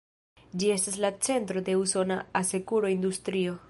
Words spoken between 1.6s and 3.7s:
de usona asekuro-industrio.